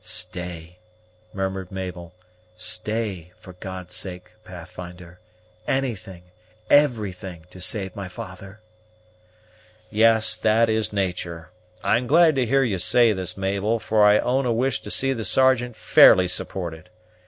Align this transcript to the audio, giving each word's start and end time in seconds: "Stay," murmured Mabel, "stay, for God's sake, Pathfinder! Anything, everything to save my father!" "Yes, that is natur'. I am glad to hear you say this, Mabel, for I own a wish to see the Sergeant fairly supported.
"Stay," 0.03 0.79
murmured 1.31 1.71
Mabel, 1.71 2.15
"stay, 2.55 3.33
for 3.39 3.53
God's 3.53 3.93
sake, 3.95 4.31
Pathfinder! 4.43 5.19
Anything, 5.67 6.23
everything 6.71 7.45
to 7.51 7.61
save 7.61 7.95
my 7.95 8.07
father!" 8.07 8.61
"Yes, 9.91 10.35
that 10.37 10.69
is 10.69 10.91
natur'. 10.91 11.51
I 11.83 11.97
am 11.97 12.07
glad 12.07 12.33
to 12.37 12.47
hear 12.47 12.63
you 12.63 12.79
say 12.79 13.13
this, 13.13 13.37
Mabel, 13.37 13.77
for 13.79 14.03
I 14.03 14.17
own 14.17 14.47
a 14.47 14.51
wish 14.51 14.81
to 14.81 14.89
see 14.89 15.13
the 15.13 15.23
Sergeant 15.23 15.75
fairly 15.75 16.27
supported. 16.27 16.89